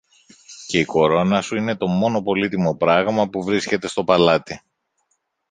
[0.67, 4.61] και η κορώνα σου είναι το μόνο πολύτιμο πράμα που βρίσκεται στο παλάτι.